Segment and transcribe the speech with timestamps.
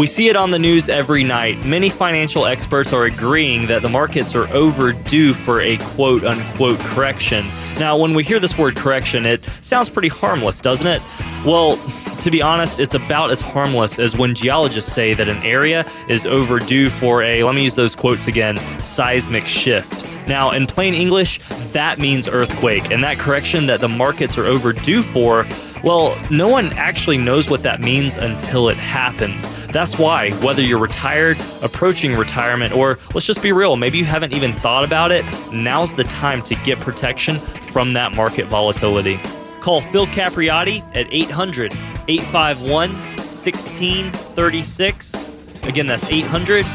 [0.00, 1.62] We see it on the news every night.
[1.66, 7.44] Many financial experts are agreeing that the markets are overdue for a quote unquote correction.
[7.78, 11.02] Now, when we hear this word correction, it sounds pretty harmless, doesn't it?
[11.44, 11.76] Well,
[12.20, 16.24] to be honest, it's about as harmless as when geologists say that an area is
[16.24, 20.06] overdue for a, let me use those quotes again, seismic shift.
[20.30, 21.40] Now, in plain English,
[21.72, 25.44] that means earthquake, and that correction that the markets are overdue for
[25.82, 29.48] well, no one actually knows what that means until it happens.
[29.68, 34.34] That's why, whether you're retired, approaching retirement, or let's just be real, maybe you haven't
[34.34, 37.38] even thought about it, now's the time to get protection
[37.72, 39.18] from that market volatility.
[39.62, 41.72] Call Phil Capriotti at 800
[42.08, 45.14] 851 1636.
[45.62, 46.66] Again, that's 800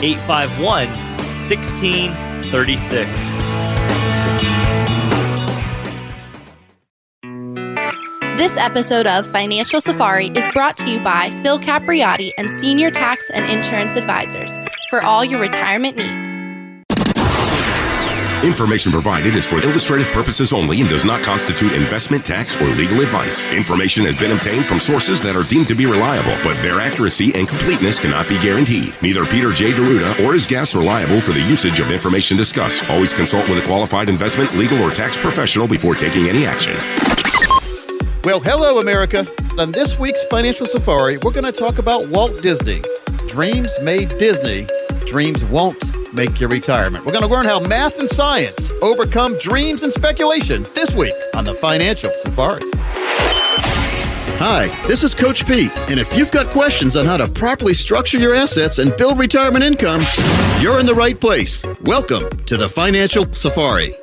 [0.00, 2.33] 851 1636.
[8.36, 13.28] This episode of Financial Safari is brought to you by Phil Capriotti and Senior Tax
[13.30, 14.56] and Insurance Advisors
[14.88, 16.23] for all your retirement needs.
[18.44, 23.00] Information provided is for illustrative purposes only and does not constitute investment, tax, or legal
[23.00, 23.48] advice.
[23.48, 27.34] Information has been obtained from sources that are deemed to be reliable, but their accuracy
[27.34, 28.92] and completeness cannot be guaranteed.
[29.00, 29.72] Neither Peter J.
[29.72, 32.90] D'Arruda or his guests are liable for the usage of information discussed.
[32.90, 36.76] Always consult with a qualified investment, legal, or tax professional before taking any action.
[38.24, 39.26] Well, hello, America.
[39.58, 42.82] On this week's Financial Safari, we're going to talk about Walt Disney.
[43.26, 44.66] Dreams made Disney,
[45.06, 47.04] dreams won't make your retirement.
[47.04, 51.44] We're going to learn how math and science overcome dreams and speculation this week on
[51.44, 52.62] the Financial Safari.
[54.36, 58.18] Hi, this is Coach Pete, and if you've got questions on how to properly structure
[58.18, 60.02] your assets and build retirement income,
[60.60, 61.64] you're in the right place.
[61.82, 63.94] Welcome to the Financial Safari.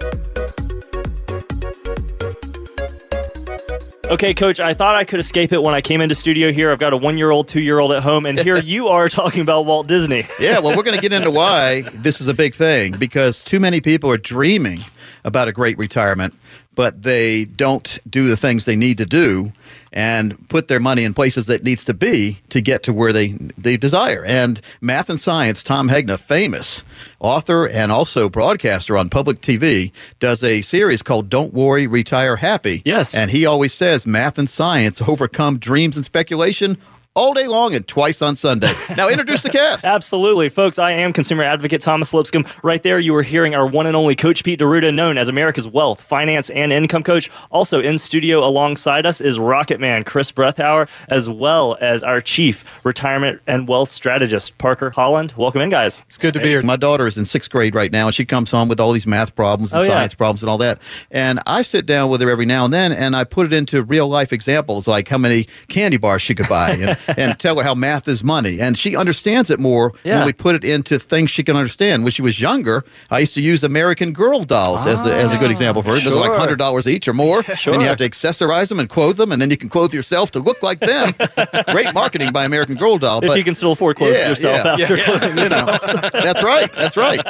[4.12, 6.70] Okay, coach, I thought I could escape it when I came into studio here.
[6.70, 9.08] I've got a one year old, two year old at home, and here you are
[9.08, 10.26] talking about Walt Disney.
[10.38, 13.58] yeah, well, we're going to get into why this is a big thing because too
[13.58, 14.80] many people are dreaming
[15.24, 16.34] about a great retirement,
[16.76, 19.52] but they don't do the things they need to do
[19.94, 23.30] and put their money in places that needs to be to get to where they
[23.58, 24.24] they desire.
[24.24, 26.84] And math and science, Tom Hegna, famous
[27.20, 32.82] author and also broadcaster on public TV, does a series called "Don't Worry, Retire Happy."
[32.86, 36.78] Yes, and he always says math and science overcome dreams and speculation
[37.14, 38.72] all day long and twice on Sunday.
[38.96, 39.84] Now, introduce the cast.
[39.84, 40.80] Absolutely, folks.
[40.80, 42.46] I am consumer advocate Thomas Lipscomb.
[42.64, 45.68] Right there, you were hearing our one and only Coach Pete D'Arruda, known as America's
[45.68, 47.30] wealth, finance, and income coach.
[47.52, 52.64] Also in studio alongside us is Rocket Man Chris Brethauer, as well as our chief
[52.86, 55.34] retirement and wealth strategist Parker Holland.
[55.36, 56.04] Welcome in, guys.
[56.06, 56.62] It's good to be here.
[56.62, 59.08] My daughter is in sixth grade right now, and she comes home with all these
[59.08, 60.18] math problems and oh, science yeah.
[60.18, 60.82] problems and all that.
[61.12, 63.84] And I sit down with her every now and then, and I put it into
[63.84, 66.72] real life examples, like how many candy bars she could buy.
[66.72, 68.60] And, and tell her how math is money.
[68.60, 70.18] And she understands it more yeah.
[70.18, 72.04] when we put it into things she can understand.
[72.04, 75.32] When she was younger, I used to use American Girl dolls ah, as, the, as
[75.32, 76.00] a good ah, example for her.
[76.00, 76.12] Sure.
[76.12, 77.44] Those are like $100 each or more.
[77.56, 77.74] sure.
[77.74, 80.32] And you have to accessorize them and clothe them, and then you can clothe yourself
[80.32, 81.14] to look like them.
[81.72, 83.24] Great marketing by American Girl doll.
[83.24, 84.72] If but, you can still afford clothes yeah, yourself yeah.
[84.74, 86.72] after yeah, you know, That's right.
[86.74, 87.22] That's right.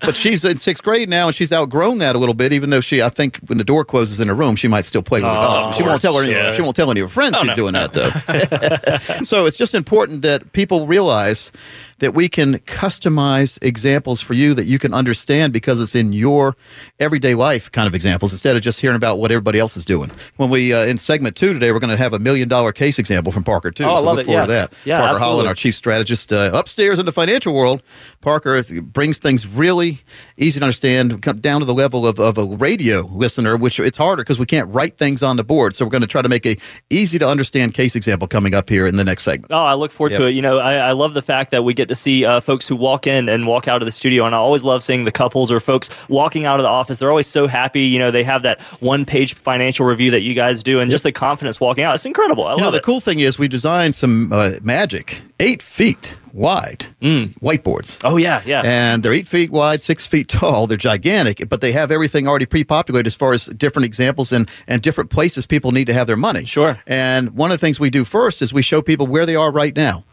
[0.00, 2.80] But she's in sixth grade now, and she's outgrown that a little bit, even though
[2.80, 5.24] she, I think, when the door closes in her room, she might still play with
[5.24, 5.76] oh, the dolls.
[5.76, 6.24] She won't tell her.
[6.24, 7.86] Any, She won't tell any of her friends oh, she's no, doing no.
[7.86, 8.93] that, though.
[9.22, 11.50] So it's just important that people realize
[11.98, 16.56] that we can customize examples for you that you can understand because it's in your
[16.98, 20.10] everyday life kind of examples instead of just hearing about what everybody else is doing.
[20.36, 22.98] When we uh, in segment two today, we're going to have a million dollar case
[22.98, 23.84] example from Parker too.
[23.84, 24.26] Oh, so look it.
[24.26, 24.46] forward yeah.
[24.46, 24.72] to that.
[24.84, 25.30] Yeah, Parker absolutely.
[25.30, 27.82] Holland, our chief strategist, uh, upstairs in the financial world.
[28.20, 30.00] Parker brings things really
[30.36, 33.96] easy to understand, come down to the level of, of a radio listener, which it's
[33.96, 35.74] harder because we can't write things on the board.
[35.74, 36.56] So we're going to try to make a
[36.90, 39.52] easy to understand case example coming up here in the next segment.
[39.52, 40.20] Oh, I look forward yep.
[40.20, 40.32] to it.
[40.32, 42.76] You know, I, I, love the fact that we get to see uh, folks who
[42.76, 45.50] walk in and walk out of the studio, and I always love seeing the couples
[45.50, 46.98] or folks walking out of the office.
[46.98, 47.82] They're always so happy.
[47.82, 50.94] You know, they have that one page financial review that you guys do, and yep.
[50.94, 51.94] just the confidence walking out.
[51.94, 52.44] It's incredible.
[52.44, 52.84] I you love know, the it.
[52.84, 57.32] cool thing is we designed some uh, magic eight feet wide mm.
[57.38, 58.00] whiteboards.
[58.04, 58.62] Oh yeah, yeah.
[58.64, 60.66] And they're eight feet wide, six feet tall.
[60.66, 64.82] They're gigantic, but they have everything already pre-populated as far as different examples and and
[64.82, 66.44] different places people need to have their money.
[66.44, 66.78] Sure.
[66.86, 69.50] And one of the things we do first is we show people where they are
[69.50, 70.04] right now.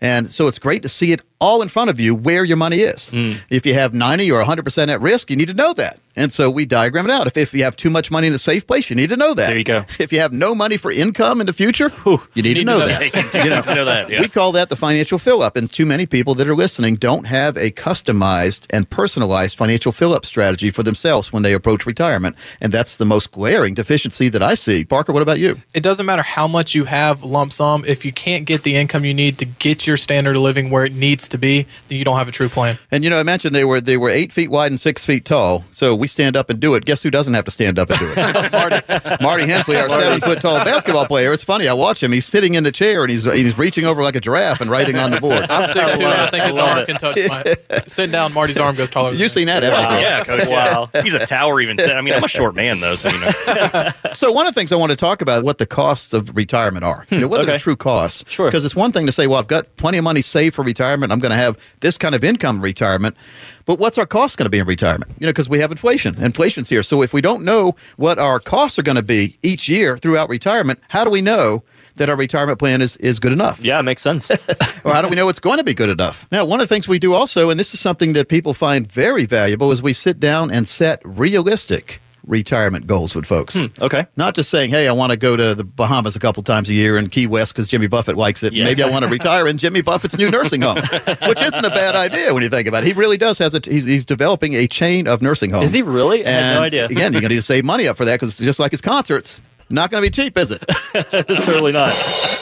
[0.00, 2.80] And so it's great to see it all in front of you where your money
[2.80, 3.10] is.
[3.10, 3.38] Mm.
[3.48, 5.98] If you have 90 or 100% at risk, you need to know that.
[6.16, 7.26] And so we diagram it out.
[7.26, 9.32] If, if you have too much money in a safe place, you need to know
[9.32, 9.48] that.
[9.48, 9.86] There you go.
[9.98, 12.64] If you have no money for income in the future, Whew, you, need you, need
[12.64, 13.12] to know, to know that.
[13.32, 13.44] that.
[13.44, 14.20] you know, know that yeah.
[14.20, 15.56] We call that the financial fill up.
[15.56, 20.12] And too many people that are listening don't have a customized and personalized financial fill
[20.12, 22.36] up strategy for themselves when they approach retirement.
[22.60, 24.84] And that's the most glaring deficiency that I see.
[24.84, 25.62] Parker, what about you?
[25.74, 27.84] It doesn't matter how much you have lump sum.
[27.86, 30.84] If you can't get the income you need to get your standard of living where
[30.84, 32.78] it needs to be, then you don't have a true plan.
[32.90, 35.24] And you know, I mentioned they were they were eight feet wide and six feet
[35.24, 35.64] tall.
[35.70, 36.84] So we stand up and do it.
[36.84, 38.52] Guess who doesn't have to stand up and do it?
[38.52, 41.32] Marty, Marty Hensley, our seven foot tall basketball player.
[41.32, 41.68] It's funny.
[41.68, 42.12] I watch him.
[42.12, 44.96] He's sitting in the chair and he's he's reaching over like a giraffe and writing
[44.96, 45.46] on the board.
[45.50, 46.04] I'm six two.
[46.04, 46.86] I, I think his arm it.
[46.86, 47.44] can touch my.
[47.86, 49.12] Sitting down, Marty's arm goes taller.
[49.12, 49.98] You've seen that, wow.
[49.98, 50.46] Yeah, coach.
[50.46, 51.60] Wow, he's a tower.
[51.60, 53.90] Even I mean, I'm a short man though, so you know.
[54.12, 56.84] so one of the things I want to talk about what the costs of retirement
[56.84, 57.06] are.
[57.10, 57.50] You know, what okay.
[57.50, 58.24] are the true costs?
[58.28, 58.48] Sure.
[58.48, 61.10] Because it's one thing to say, well, I've got plenty of money saved for retirement.
[61.10, 63.16] I'm going to have this kind of income retirement.
[63.64, 65.12] But what's our cost going to be in retirement?
[65.18, 66.22] You know, because we have inflation.
[66.22, 66.82] Inflation's here.
[66.82, 70.28] So if we don't know what our costs are going to be each year throughout
[70.28, 71.64] retirement, how do we know
[71.96, 73.60] that our retirement plan is, is good enough.
[73.62, 74.30] Yeah, it makes sense.
[74.84, 76.26] or how do we know it's going to be good enough?
[76.32, 78.90] Now, one of the things we do also, and this is something that people find
[78.90, 83.54] very valuable, is we sit down and set realistic retirement goals with folks.
[83.54, 84.06] Hmm, okay.
[84.16, 86.74] Not just saying, hey, I want to go to the Bahamas a couple times a
[86.74, 88.52] year and Key West because Jimmy Buffett likes it.
[88.52, 88.64] Yes.
[88.64, 90.76] Maybe I want to retire in Jimmy Buffett's new nursing home,
[91.26, 92.86] which isn't a bad idea when you think about it.
[92.86, 95.66] He really does has a, he's, he's developing a chain of nursing homes.
[95.66, 96.26] Is he really?
[96.26, 96.84] I had no idea.
[96.86, 98.70] again, you're going to need to save money up for that because it's just like
[98.72, 99.40] his concerts.
[99.72, 100.64] Not going to be cheap, is it?
[101.44, 101.88] Certainly not.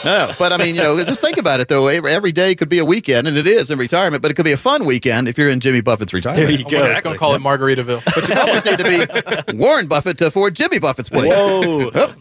[0.05, 1.87] no, but I mean, you know, just think about it though.
[1.89, 4.53] Every day could be a weekend, and it is in retirement, but it could be
[4.53, 6.47] a fun weekend if you're in Jimmy Buffett's retirement.
[6.47, 6.83] There you go.
[6.83, 8.03] I'm going to call it Margaritaville.
[8.15, 11.31] But you almost need to be Warren Buffett to afford Jimmy Buffett's place.
[11.31, 11.91] Whoa.
[11.95, 12.15] Oh.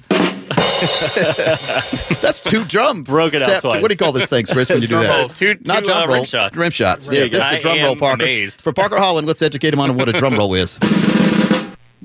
[2.21, 3.03] That's two drum.
[3.03, 3.81] Broke it out twice.
[3.81, 5.09] What do you call those things, Chris, when you do that?
[5.19, 5.37] Rolls.
[5.37, 6.15] Two, Not two, drum uh, roll.
[6.17, 6.55] rim shots.
[6.55, 7.09] Rim shots.
[7.09, 8.23] Yeah, that's the drum roll, Parker.
[8.23, 8.61] Amazed.
[8.61, 10.77] For Parker Holland, let's educate him on what a drum roll is.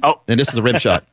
[0.05, 0.21] Oh.
[0.27, 1.05] And this is a rim shot.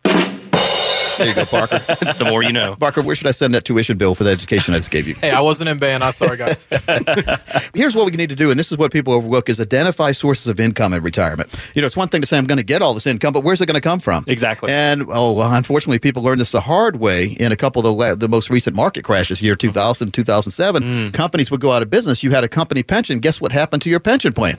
[1.20, 1.80] There you go, Parker.
[2.18, 2.76] the more you know.
[2.76, 5.16] Parker, where should I send that tuition bill for the education I just gave you?
[5.16, 6.04] Hey, I wasn't in band.
[6.04, 6.68] I'm sorry, guys.
[7.74, 10.48] Here's what we need to do, and this is what people overlook: is identify sources
[10.48, 11.54] of income in retirement.
[11.76, 13.44] You know, it's one thing to say I'm going to get all this income, but
[13.44, 14.24] where's it going to come from?
[14.28, 14.72] Exactly.
[14.72, 18.16] And oh, well, unfortunately, people learned this the hard way in a couple of the,
[18.16, 20.84] the most recent market crashes, year 2000, 2007.
[20.84, 21.14] Mm.
[21.14, 22.24] Companies would go out of business.
[22.24, 23.20] You had a company pension.
[23.20, 24.58] Guess what happened to your pension plan?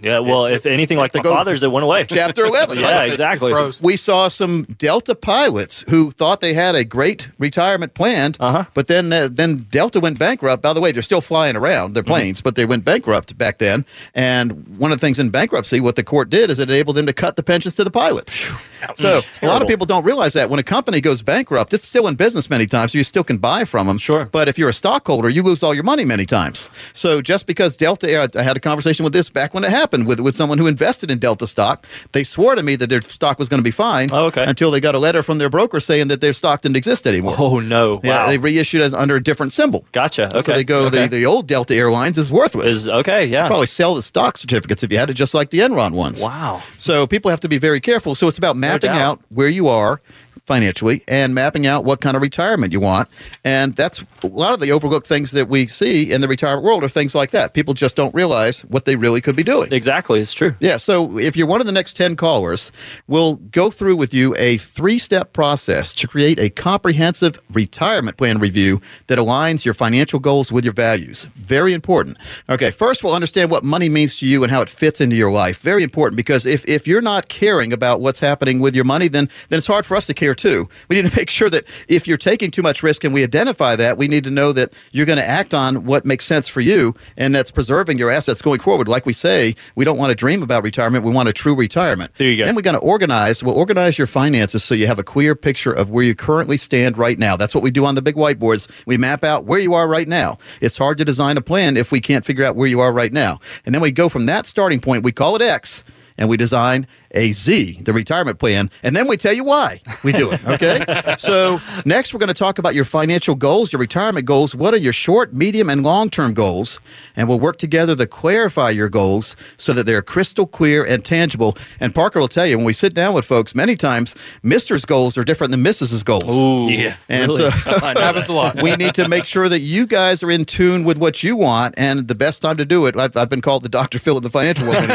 [0.00, 2.06] Yeah, well, if anything like the fathers, it went away.
[2.08, 2.78] Chapter 11.
[2.78, 3.52] yeah, exactly.
[3.80, 8.64] We saw some Delta pilots who thought they had a great retirement plan, uh-huh.
[8.74, 10.62] but then uh, then Delta went bankrupt.
[10.62, 12.12] By the way, they're still flying around their mm-hmm.
[12.12, 12.44] planes, mm-hmm.
[12.44, 13.84] but they went bankrupt back then.
[14.14, 17.06] And one of the things in bankruptcy, what the court did is it enabled them
[17.06, 18.50] to cut the pensions to the pilots.
[18.94, 22.06] So a lot of people don't realize that when a company goes bankrupt, it's still
[22.06, 23.98] in business many times, so you still can buy from them.
[23.98, 24.26] Sure.
[24.26, 26.70] But if you're a stockholder, you lose all your money many times.
[26.92, 29.87] So just because Delta Air, I had a conversation with this back when it happened
[29.88, 31.86] happened with with someone who invested in Delta stock.
[32.12, 34.08] They swore to me that their stock was going to be fine.
[34.12, 34.44] Oh, okay.
[34.44, 37.36] Until they got a letter from their broker saying that their stock didn't exist anymore.
[37.38, 38.00] Oh no!
[38.02, 39.86] Yeah, they reissued it under a different symbol.
[39.92, 40.24] Gotcha.
[40.24, 40.40] Okay.
[40.40, 41.06] So they go okay.
[41.06, 42.70] the, the old Delta Airlines is worthless.
[42.70, 43.24] Is okay.
[43.24, 43.44] Yeah.
[43.44, 46.22] You'd probably sell the stock certificates if you had it, just like the Enron ones.
[46.22, 46.62] Wow.
[46.76, 48.14] So people have to be very careful.
[48.14, 50.00] So it's about mapping no out where you are
[50.48, 53.08] financially and mapping out what kind of retirement you want.
[53.44, 56.82] And that's a lot of the overlooked things that we see in the retirement world
[56.82, 57.52] are things like that.
[57.52, 59.72] People just don't realize what they really could be doing.
[59.72, 60.56] Exactly, it's true.
[60.58, 60.78] Yeah.
[60.78, 62.72] So if you're one of the next 10 callers,
[63.06, 68.38] we'll go through with you a three step process to create a comprehensive retirement plan
[68.38, 71.26] review that aligns your financial goals with your values.
[71.36, 72.16] Very important.
[72.48, 72.70] Okay.
[72.70, 75.60] First, we'll understand what money means to you and how it fits into your life.
[75.60, 79.28] Very important because if, if you're not caring about what's happening with your money, then,
[79.50, 80.68] then it's hard for us to care too.
[80.88, 83.76] We need to make sure that if you're taking too much risk and we identify
[83.76, 86.60] that, we need to know that you're going to act on what makes sense for
[86.60, 88.88] you and that's preserving your assets going forward.
[88.88, 92.14] Like we say, we don't want to dream about retirement, we want a true retirement.
[92.14, 92.48] There you go.
[92.48, 95.72] And we're going to organize, we'll organize your finances so you have a clear picture
[95.72, 97.36] of where you currently stand right now.
[97.36, 98.68] That's what we do on the big whiteboards.
[98.86, 100.38] We map out where you are right now.
[100.60, 103.12] It's hard to design a plan if we can't figure out where you are right
[103.12, 103.40] now.
[103.66, 105.84] And then we go from that starting point, we call it X,
[106.16, 110.12] and we design a Z, the retirement plan, and then we tell you why we
[110.12, 110.44] do it.
[110.46, 110.84] Okay.
[111.18, 114.54] so, next, we're going to talk about your financial goals, your retirement goals.
[114.54, 116.80] What are your short, medium, and long term goals?
[117.16, 121.56] And we'll work together to clarify your goals so that they're crystal clear and tangible.
[121.80, 125.16] And Parker will tell you when we sit down with folks, many times Mr.'s goals
[125.16, 126.34] are different than Mrs.'s goals.
[126.34, 126.96] Ooh, yeah.
[127.08, 127.50] And really?
[127.50, 128.56] so, happens a lot.
[128.62, 131.74] we need to make sure that you guys are in tune with what you want.
[131.78, 133.98] And the best time to do it, I've, I've been called the Dr.
[133.98, 134.88] Phil of the financial world.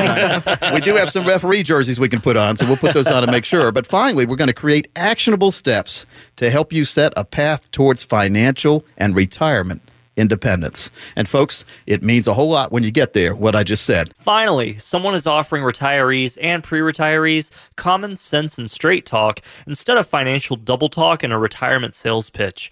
[0.74, 3.24] we do have some referee jerseys we can put on, so we'll put those on
[3.26, 3.72] to make sure.
[3.72, 6.06] But finally, we're going to create actionable steps
[6.36, 9.82] to help you set a path towards financial and retirement
[10.16, 10.90] independence.
[11.16, 14.14] And folks, it means a whole lot when you get there, what I just said.
[14.20, 20.08] Finally, someone is offering retirees and pre retirees common sense and straight talk instead of
[20.08, 22.72] financial double talk and a retirement sales pitch.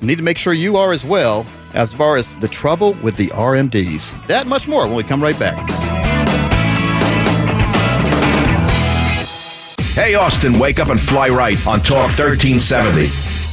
[0.00, 3.16] We need to make sure you are as well, as far as the trouble with
[3.16, 4.26] the RMDs.
[4.26, 5.58] That much more when we come right back.
[9.94, 13.47] Hey, Austin, wake up and fly right on Talk 1370.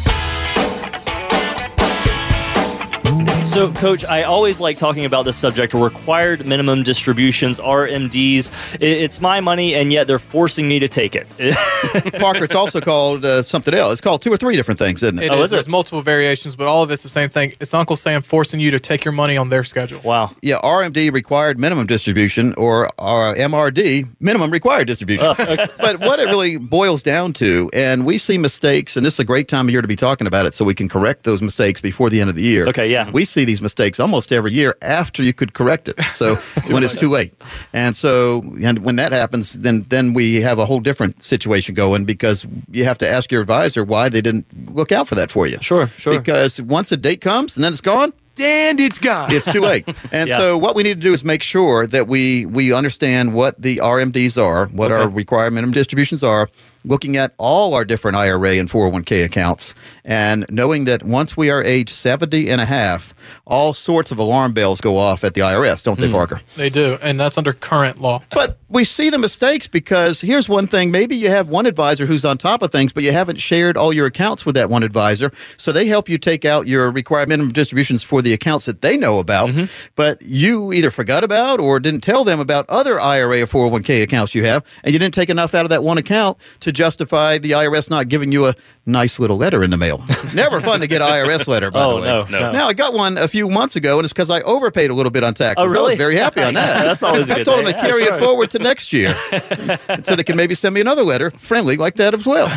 [3.46, 8.52] So, Coach, I always like talking about this subject required minimum distributions, RMDs.
[8.82, 11.28] It's my money, and yet they're forcing me to take it.
[12.20, 13.94] Parker, it's also called uh, something else.
[13.94, 15.26] It's called two or three different things, isn't it?
[15.26, 15.52] It oh, is.
[15.52, 17.54] There's multiple variations, but all of it's the same thing.
[17.60, 20.02] It's Uncle Sam forcing you to take your money on their schedule.
[20.04, 20.36] Wow.
[20.42, 25.28] Yeah, RMD, required minimum distribution, or MRD, minimum required distribution.
[25.28, 25.68] Uh, okay.
[25.78, 29.26] but what it really boils down to, and we see mistakes, and this is a
[29.26, 31.80] great time of year to be talking about it so we can correct those mistakes
[31.80, 32.68] before the end of the year.
[32.68, 33.10] Okay, yeah.
[33.12, 36.02] We see these mistakes almost every year after you could correct it.
[36.14, 36.36] So
[36.70, 37.34] when it's too late,
[37.74, 42.06] and so and when that happens, then then we have a whole different situation going
[42.06, 45.46] because you have to ask your advisor why they didn't look out for that for
[45.48, 45.58] you.
[45.62, 46.18] Sure, sure.
[46.18, 49.32] Because once a date comes and then it's gone, and it's gone.
[49.32, 49.88] It's too late.
[50.12, 50.38] And yeah.
[50.38, 53.78] so what we need to do is make sure that we we understand what the
[53.78, 55.02] RMDs are, what okay.
[55.02, 56.50] our required minimum distributions are,
[56.86, 59.76] looking at all our different IRA and 401k accounts
[60.06, 63.14] and knowing that once we are age 70 and a half,
[63.46, 66.12] all sorts of alarm bells go off at the IRS, don't they, mm.
[66.12, 66.42] Parker?
[66.56, 68.22] They do, and that's under current law.
[68.32, 72.24] But we see the mistakes because here's one thing maybe you have one advisor who's
[72.24, 75.32] on top of things, but you haven't shared all your accounts with that one advisor.
[75.58, 78.98] So they help you take out your required minimum distributions for the accounts that they
[78.98, 79.66] know about, mm-hmm.
[79.96, 84.36] but you either forgot about or didn't tell them about other IRA or 401k accounts
[84.36, 87.52] you have, and you didn't take enough out of that one account to justify the
[87.52, 88.56] IRS not giving you a
[88.86, 90.04] nice little letter in the mail.
[90.34, 92.08] Never fun to get an IRS letter, by oh, the way.
[92.08, 92.52] No, no.
[92.52, 95.12] Now, I got one a few months ago, and it's because I overpaid a little
[95.12, 95.66] bit on taxes.
[95.66, 95.92] Oh, really?
[95.92, 96.84] I was very happy on that.
[96.84, 99.16] That's always I told them to carry it forward to next year
[100.04, 102.50] so they can maybe send me another letter, friendly like that as well.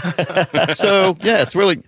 [0.75, 1.83] so, yeah, it's really.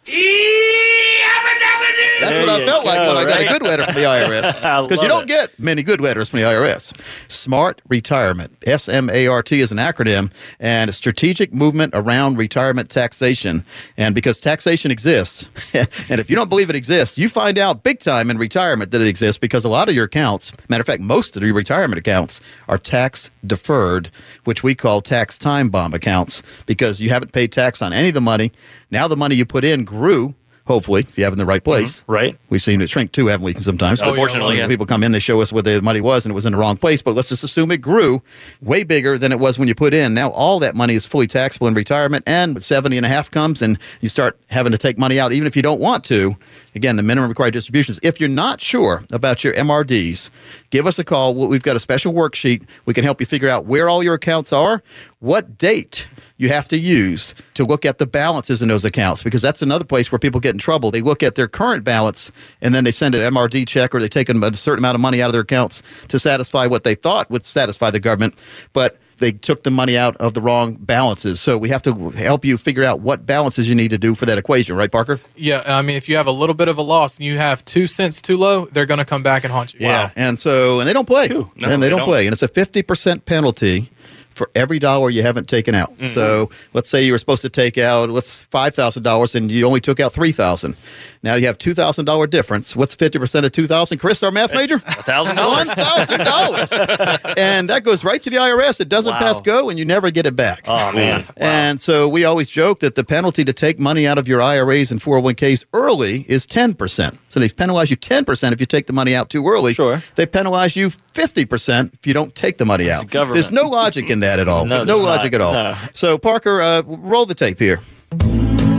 [2.21, 4.01] That's there what I felt go, like when I got a good letter from the
[4.05, 4.89] IRS.
[4.89, 5.29] Because you don't it.
[5.29, 6.93] get many good letters from the IRS.
[7.29, 12.37] Smart Retirement, S M A R T is an acronym, and a strategic movement around
[12.37, 13.65] retirement taxation.
[13.97, 18.01] And because taxation exists, and if you don't believe it exists, you find out big
[18.01, 21.01] time in retirement that it exists because a lot of your accounts, matter of fact,
[21.01, 24.11] most of your retirement accounts are tax deferred,
[24.45, 28.15] which we call tax time bomb accounts because you haven't paid tax on any of
[28.15, 28.53] the money.
[28.91, 30.35] Now the money you put in grew
[30.71, 32.01] hopefully, if you have in the right place.
[32.01, 32.13] Mm-hmm.
[32.13, 32.39] Right.
[32.49, 34.01] We've seen it shrink too, haven't we, sometimes?
[34.01, 34.69] Oh, Unfortunately, yeah.
[34.69, 36.59] People come in, they show us where the money was, and it was in the
[36.59, 37.03] wrong place.
[37.03, 38.23] But let's just assume it grew
[38.63, 40.15] way bigger than it was when you put in.
[40.15, 43.63] Now all that money is fully taxable in retirement, and 70 and a half comes,
[43.63, 46.37] and you start having to take money out, even if you don't want to.
[46.75, 47.99] Again, the minimum required distributions.
[48.03, 50.31] If you're not sure about your MRDs,
[50.71, 51.35] give us a call.
[51.35, 52.67] We've got a special worksheet.
[52.85, 54.83] We can help you figure out where all your accounts are,
[55.19, 56.09] what date
[56.41, 59.85] you have to use to look at the balances in those accounts because that's another
[59.85, 60.91] place where people get in trouble.
[60.91, 64.09] They look at their current balance and then they send an MRD check or they
[64.09, 67.31] take a certain amount of money out of their accounts to satisfy what they thought
[67.31, 68.39] would satisfy the government.
[68.73, 71.41] But they took the money out of the wrong balances.
[71.41, 74.27] So we have to help you figure out what balances you need to do for
[74.27, 75.21] that equation, right, Parker?
[75.37, 77.65] Yeah, I mean, if you have a little bit of a loss and you have
[77.65, 79.81] two cents too low, they're going to come back and haunt you.
[79.81, 80.11] Yeah, wow.
[80.17, 82.43] and so and they don't play, no, and they, they don't, don't, play, and it's
[82.43, 83.91] a fifty percent penalty
[84.31, 85.93] for every dollar you haven't taken out.
[85.99, 86.15] Mm-hmm.
[86.15, 89.67] So let's say you were supposed to take out let's five thousand dollars and you
[89.67, 90.77] only took out three thousand.
[91.23, 92.75] Now you have two thousand dollar difference.
[92.75, 93.99] What's fifty percent of two thousand?
[93.99, 95.67] Chris, our math major, thousand dollars.
[95.67, 96.73] One thousand dollars,
[97.37, 98.81] and that goes right to the IRS.
[98.81, 99.19] It doesn't wow.
[99.19, 100.65] pass go, and you never get it back.
[100.67, 101.21] Oh man!
[101.21, 101.35] Wow.
[101.37, 104.91] And so we always joke that the penalty to take money out of your IRAs
[104.91, 107.19] and four hundred one ks early is ten percent.
[107.29, 109.75] So they penalize you ten percent if you take the money out too early.
[109.75, 110.03] Sure.
[110.15, 113.11] They penalize you fifty percent if you don't take the money out.
[113.11, 114.65] There's no logic in that at all.
[114.67, 115.35] no, no logic not.
[115.35, 115.53] at all.
[115.53, 115.77] No.
[115.93, 117.81] So Parker, uh, roll the tape here.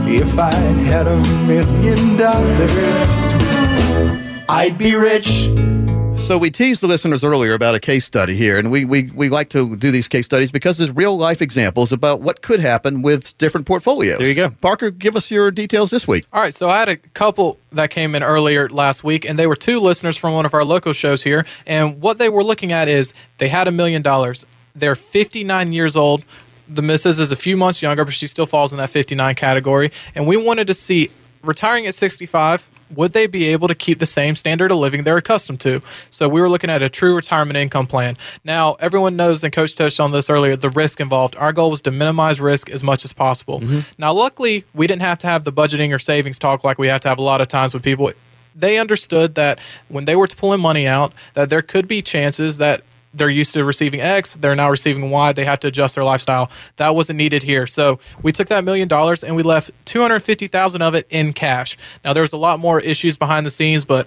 [0.04, 1.16] If I had a
[1.46, 2.70] million dollars,
[4.48, 5.48] I'd be rich.
[6.26, 9.28] So we teased the listeners earlier about a case study here, and we, we, we
[9.28, 13.02] like to do these case studies because there's real life examples about what could happen
[13.02, 14.18] with different portfolios.
[14.18, 14.50] There you go.
[14.60, 16.24] Parker, give us your details this week.
[16.32, 19.46] All right, so I had a couple that came in earlier last week, and they
[19.46, 22.72] were two listeners from one of our local shows here, and what they were looking
[22.72, 24.46] at is they had a million dollars.
[24.74, 26.24] They're 59 years old
[26.74, 29.92] the missus is a few months younger, but she still falls in that 59 category.
[30.14, 31.10] And we wanted to see
[31.42, 35.16] retiring at 65 would they be able to keep the same standard of living they're
[35.16, 35.82] accustomed to?
[36.10, 38.16] So we were looking at a true retirement income plan.
[38.44, 41.34] Now, everyone knows, and Coach touched on this earlier, the risk involved.
[41.36, 43.60] Our goal was to minimize risk as much as possible.
[43.60, 43.80] Mm-hmm.
[43.98, 47.00] Now, luckily, we didn't have to have the budgeting or savings talk like we have
[47.02, 48.12] to have a lot of times with people
[48.54, 52.82] they understood that when they were pulling money out that there could be chances that
[53.14, 56.50] they're used to receiving X, they're now receiving Y, they have to adjust their lifestyle.
[56.76, 57.66] That wasn't needed here.
[57.66, 61.76] So we took that million dollars and we left 250,000 of it in cash.
[62.04, 64.06] Now there's a lot more issues behind the scenes, but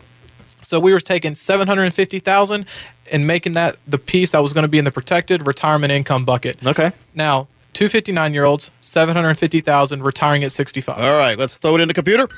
[0.63, 2.65] so we were taking 750,000
[3.11, 6.25] and making that the piece that was going to be in the protected retirement income
[6.25, 6.65] bucket.
[6.65, 6.91] Okay.
[7.13, 10.97] Now, 259 year olds, 750,000 retiring at 65.
[10.97, 12.29] All right, let's throw it in the computer.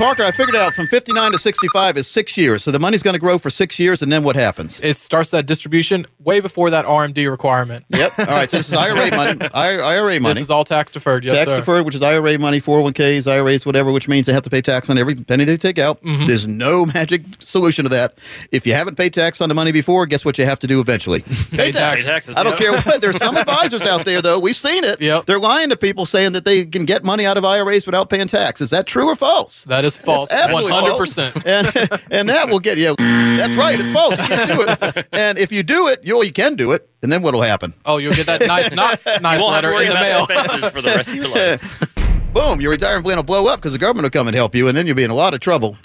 [0.00, 2.62] Well, Parker, I figured out from 59 to 65 is six years.
[2.64, 4.80] So the money's going to grow for six years, and then what happens?
[4.80, 7.84] It starts that distribution way before that RMD requirement.
[7.90, 8.18] Yep.
[8.18, 8.48] All right.
[8.48, 9.48] So this is IRA money.
[9.54, 10.34] IRA money.
[10.34, 11.22] This is all tax deferred.
[11.24, 11.56] Yes, tax sir.
[11.58, 14.88] deferred, which is IRA money, 401ks, IRAs, whatever, which means they have to pay tax
[14.88, 16.02] on every penny they take out.
[16.02, 16.26] Mm-hmm.
[16.26, 18.16] There's no magic solution to that.
[18.52, 20.80] If you haven't paid tax on the money before, guess what you have to do
[20.80, 21.20] eventually?
[21.50, 22.06] pay, taxes.
[22.06, 22.36] taxes.
[22.38, 23.02] I don't care what.
[23.02, 24.38] There's some advisors out there, though.
[24.38, 24.98] We've seen it.
[24.98, 25.26] Yep.
[25.26, 28.28] They're lying to people saying that they can get money out of IRAs without paying
[28.28, 28.62] tax.
[28.62, 29.64] Is that true or false?
[29.64, 30.30] That is false.
[30.30, 31.32] Absolutely 100%.
[31.32, 31.44] False.
[31.46, 32.94] And, and that will get you.
[32.96, 33.78] That's right.
[33.78, 34.18] It's false.
[34.18, 35.06] You can't do it.
[35.12, 36.88] And if you do it, you, you can do it.
[37.02, 37.74] And then what will happen?
[37.84, 40.26] Oh, you'll get that nice, not nice letter in the mail.
[40.70, 42.32] for the rest of your life.
[42.32, 44.68] Boom, your retirement plan will blow up because the government will come and help you,
[44.68, 45.76] and then you'll be in a lot of trouble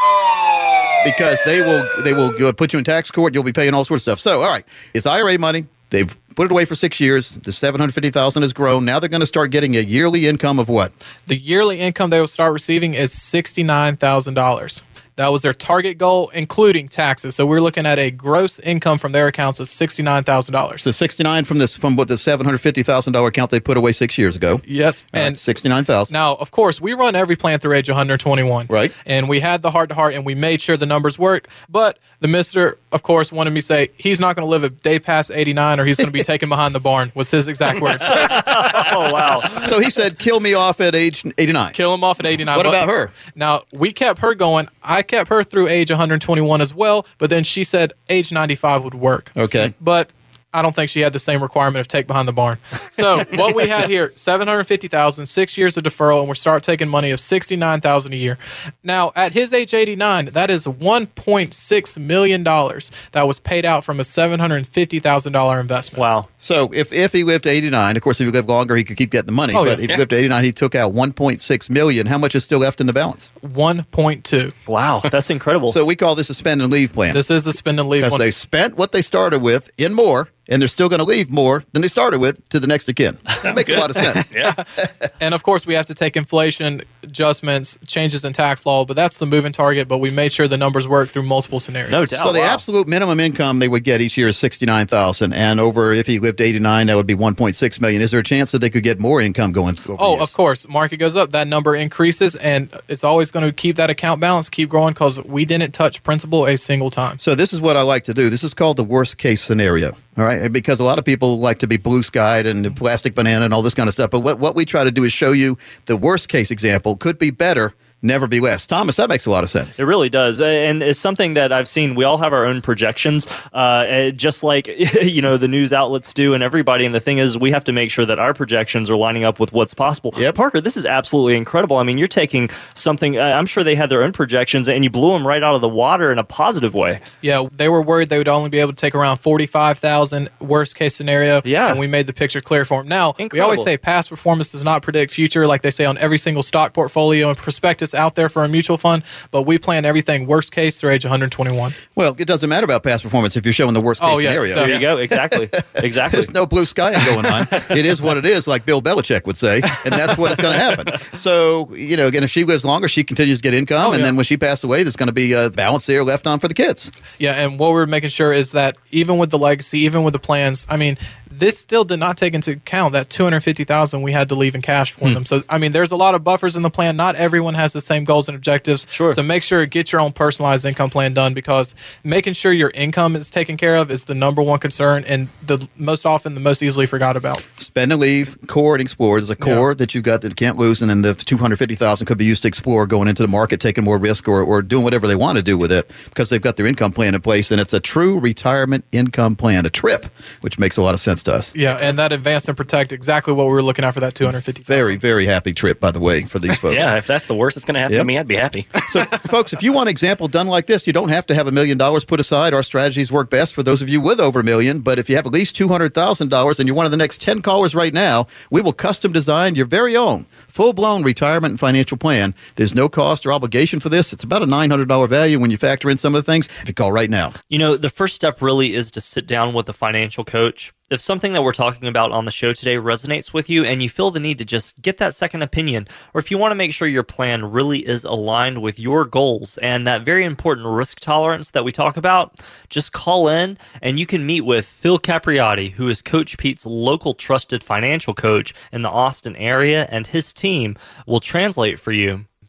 [1.05, 3.33] because they will they will put you in tax court.
[3.33, 4.31] You'll be paying all sorts of stuff.
[4.31, 5.67] So, all right, it's IRA money.
[5.89, 7.35] They've put it away for six years.
[7.35, 8.85] The seven hundred fifty thousand has grown.
[8.85, 10.91] Now they're going to start getting a yearly income of what?
[11.27, 14.83] The yearly income they will start receiving is sixty nine thousand dollars.
[15.17, 17.35] That was their target goal, including taxes.
[17.35, 20.83] So we're looking at a gross income from their accounts of sixty nine thousand dollars.
[20.83, 23.61] So sixty nine from this from what the seven hundred fifty thousand dollar account they
[23.61, 24.59] put away six years ago.
[24.65, 26.13] Yes, All and right, sixty nine thousand.
[26.13, 28.67] Now, of course, we run every plan through age one hundred twenty one.
[28.69, 31.47] Right, and we had the heart to heart, and we made sure the numbers work.
[31.69, 34.69] But the Mister, of course, wanted me to say he's not going to live a
[34.69, 37.13] day past eighty nine, or he's going to be taken behind the barn.
[37.15, 38.01] Was his exact words.
[38.05, 39.37] oh wow!
[39.67, 41.71] So he said, "Kill me off at age eighty nine.
[41.71, 42.57] Kill him off at eighty nine.
[42.57, 43.11] What about her?
[43.33, 44.67] Now we kept her going.
[44.83, 48.83] I kept her through age age 121 as well, but then she said age 95
[48.83, 49.31] would work.
[49.37, 49.73] Okay.
[49.79, 50.11] But
[50.55, 52.57] I don't think she had the same requirement of take behind the barn.
[52.89, 57.11] So what we had here, 750,000, six years of deferral, and we start taking money
[57.11, 58.37] of 69,000 a year.
[58.81, 63.99] Now at his age 89, that is 1.6 million dollars that was paid out from
[63.99, 65.99] a 750,000 dollar investment.
[65.99, 66.29] Wow.
[66.37, 68.97] So if if he lived to 89, of course, if he lived longer, he could
[68.97, 69.53] keep getting the money.
[69.53, 69.85] Oh, but yeah.
[69.85, 72.07] if he lived to 89, he took out 1.6 million.
[72.07, 73.29] How much is still left in the balance?
[73.41, 74.53] 1.2.
[74.67, 75.71] Wow, that's incredible.
[75.73, 77.13] so we call this a spend and leave plan.
[77.13, 80.29] This is the spend and leave because they spent what they started with in more
[80.47, 82.95] and they're still going to leave more than they started with to the next of
[82.95, 83.17] kin.
[83.43, 83.77] That makes good.
[83.77, 84.31] a lot of sense.
[84.35, 84.63] yeah.
[85.19, 89.17] and of course, we have to take inflation adjustments, changes in tax law, but that's
[89.17, 89.87] the moving target.
[89.87, 91.91] But we made sure the numbers work through multiple scenarios.
[91.91, 92.25] No doubt.
[92.25, 92.45] So the wow.
[92.45, 96.07] absolute minimum income they would get each year is sixty nine thousand, and over if
[96.07, 98.01] he lived eighty nine, that would be one point six million.
[98.01, 99.75] Is there a chance that they could get more income going?
[99.99, 100.67] oh, of course.
[100.67, 104.49] Market goes up, that number increases, and it's always going to keep that account balance
[104.49, 107.19] keep growing because we didn't touch principal a single time.
[107.19, 108.29] So this is what I like to do.
[108.29, 109.95] This is called the worst case scenario.
[110.17, 113.43] All right, because a lot of people like to be blue skied and plastic banana
[113.43, 114.11] and all this kind of stuff.
[114.11, 117.17] But what, what we try to do is show you the worst case example could
[117.17, 117.73] be better
[118.05, 118.65] never be less.
[118.65, 119.79] Thomas, that makes a lot of sense.
[119.79, 121.95] It really does, and it's something that I've seen.
[121.95, 124.67] We all have our own projections, uh, just like
[125.01, 126.85] you know the news outlets do, and everybody.
[126.85, 129.39] And the thing is, we have to make sure that our projections are lining up
[129.39, 130.13] with what's possible.
[130.17, 131.77] Yeah, Parker, this is absolutely incredible.
[131.77, 133.17] I mean, you're taking something.
[133.17, 135.61] Uh, I'm sure they had their own projections, and you blew them right out of
[135.61, 137.01] the water in a positive way.
[137.21, 140.75] Yeah, they were worried they would only be able to take around forty-five thousand worst
[140.75, 141.41] case scenario.
[141.43, 142.87] Yeah, and we made the picture clear for them.
[142.87, 143.35] Now incredible.
[143.35, 146.43] we always say past performance does not predict future, like they say on every single
[146.43, 150.51] stock portfolio and prospectus out there for a mutual fund, but we plan everything worst
[150.51, 151.73] case through age 121.
[151.95, 154.17] Well, it doesn't matter about past performance if you're showing the worst oh, case oh,
[154.19, 154.55] yeah, scenario.
[154.55, 154.97] There you go.
[154.97, 155.49] Exactly.
[155.75, 156.17] Exactly.
[156.17, 157.47] There's no blue sky going on.
[157.51, 160.53] it is what it is, like Bill Belichick would say, and that's what it's going
[160.53, 161.17] to happen.
[161.17, 163.99] So, you know, again, if she lives longer, she continues to get income, oh, and
[163.99, 164.05] yeah.
[164.05, 166.47] then when she passes away, there's going to be a balance there left on for
[166.47, 166.91] the kids.
[167.19, 170.19] Yeah, and what we're making sure is that even with the legacy, even with the
[170.19, 170.97] plans, I mean,
[171.39, 174.91] This still did not take into account that 250,000 we had to leave in cash
[174.91, 175.13] for hmm.
[175.13, 175.25] them.
[175.25, 176.95] So I mean, there's a lot of buffers in the plan.
[176.95, 178.87] Not everyone has the same goals and objectives.
[178.89, 179.11] Sure.
[179.11, 182.71] So make sure to get your own personalized income plan done because making sure your
[182.71, 186.39] income is taken care of is the number one concern and the most often the
[186.39, 187.45] most easily forgot about.
[187.57, 189.17] Spend and leave, core and explore.
[189.17, 192.17] is a core that you've got that you can't lose, and then the 250,000 could
[192.17, 195.07] be used to explore going into the market, taking more risk, or, or doing whatever
[195.07, 197.59] they want to do with it because they've got their income plan in place, and
[197.59, 200.05] it's a true retirement income plan, a trip,
[200.41, 201.55] which makes a lot of sense to us.
[201.55, 204.63] Yeah, and that advance and protect exactly what we were looking at for that 250.
[204.63, 206.75] Very, very happy trip, by the way, for these folks.
[206.75, 208.01] yeah, if that's the worst that's going to happen Yep.
[208.01, 208.67] to me, I'd be happy.
[208.89, 211.47] So, folks, if you want an example done like this, you don't have to have
[211.47, 212.53] a million dollars put aside.
[212.53, 214.81] Our strategies work best for those of you with over a million.
[214.81, 217.75] But if you have at least $200,000 and you're one of the next 10 callers
[217.75, 222.33] right now, we will custom design your very own full blown retirement and financial plan.
[222.55, 224.13] There's no cost or obligation for this.
[224.13, 226.47] It's about a $900 value when you factor in some of the things.
[226.61, 229.53] If you call right now, You know, the first step really is to sit down
[229.53, 230.73] with a financial coach.
[230.91, 233.89] If something that we're talking about on the show today resonates with you and you
[233.89, 236.73] feel the need to just get that second opinion, or if you want to make
[236.73, 241.49] sure your plan really is aligned with your goals and that very important risk tolerance
[241.49, 245.89] that we talk about, just call in and you can meet with Phil Capriotti, who
[245.89, 251.19] is Coach Pete's local trusted financial coach in the Austin area, and his team will
[251.19, 252.25] translate for you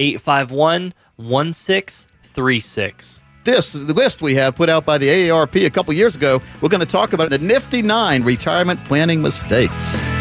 [0.00, 3.20] 851 1636.
[3.44, 6.40] this the list we have put out by the AARP a couple years ago.
[6.60, 10.13] We're going to talk about the Nifty Nine retirement planning mistakes.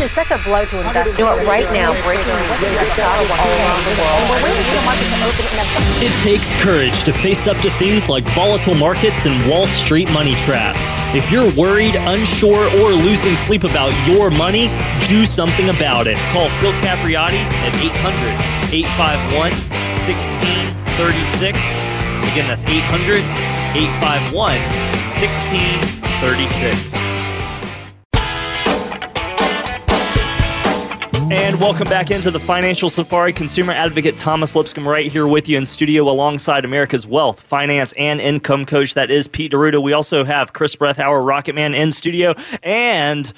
[0.00, 1.18] This is such a blow to investors.
[1.18, 2.72] You know what, right now, breaking news in
[3.04, 4.16] all around the world.
[4.16, 7.46] And we're waiting for the market to open and that's It takes courage to face
[7.46, 10.94] up to things like volatile markets and Wall Street money traps.
[11.14, 14.68] If you're worried, unsure, or losing sleep about your money,
[15.06, 16.16] do something about it.
[16.32, 19.52] Call Phil Capriotti at 800 851
[20.08, 21.60] 1636.
[22.32, 23.20] Again, that's 800
[23.76, 24.32] 851
[25.20, 26.99] 1636.
[31.32, 33.32] And welcome back into the Financial Safari.
[33.32, 38.20] Consumer advocate Thomas Lipscomb right here with you in studio alongside America's Wealth, Finance, and
[38.20, 38.94] Income Coach.
[38.94, 39.80] That is Pete D'Arruda.
[39.80, 42.34] We also have Chris Brethauer, Rocket Man, in studio.
[42.64, 43.32] And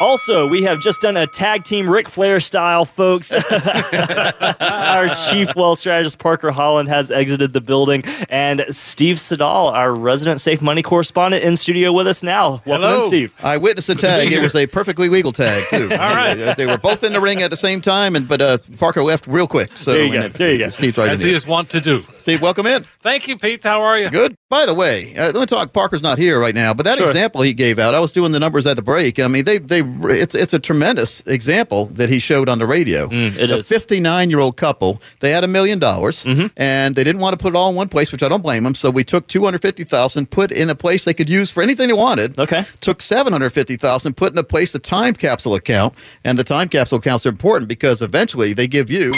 [0.00, 3.32] also, we have just done a tag team Ric Flair style, folks.
[4.60, 8.02] our chief wealth strategist, Parker Holland, has exited the building.
[8.28, 12.62] And Steve Siddall, our resident safe money correspondent, in studio with us now.
[12.66, 13.34] Welcome in, Steve.
[13.42, 14.32] I witnessed the tag.
[14.32, 15.84] It was a perfectly legal tag too.
[15.92, 16.54] All right.
[16.56, 19.26] they were both in the ring at the same time, and but uh, Parker left
[19.26, 19.70] real quick.
[19.76, 20.18] So There you go.
[20.18, 20.82] it's- There you it's- go.
[20.82, 21.36] Steve's right As in he here.
[21.36, 22.04] is wont to do.
[22.18, 22.84] Steve, welcome in.
[23.00, 23.62] Thank you, Pete.
[23.62, 24.10] How are you?
[24.10, 24.36] Good.
[24.50, 25.72] By the way, uh, let me talk.
[25.72, 27.06] Parker's not here right now, but that Sure.
[27.06, 29.18] example he gave out, I was doing the numbers at the break.
[29.18, 33.08] I mean, they they it's it's a tremendous example that he showed on the radio.
[33.08, 35.00] Mm, it a 59 year old couple.
[35.20, 36.24] They had a million dollars,
[36.56, 38.64] and they didn't want to put it all in one place, which I don't blame
[38.64, 38.74] them.
[38.74, 42.38] So we took 250,000, put in a place they could use for anything they wanted.
[42.38, 42.64] Okay.
[42.80, 45.94] Took 750,000, put in a place the time capsule account,
[46.24, 49.12] and the time capsule accounts are important because eventually they give you